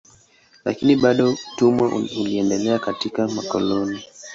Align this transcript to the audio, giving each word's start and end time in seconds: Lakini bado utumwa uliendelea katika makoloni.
Lakini 0.65 0.95
bado 0.95 1.29
utumwa 1.33 1.95
uliendelea 1.95 2.79
katika 2.79 3.27
makoloni. 3.27 4.03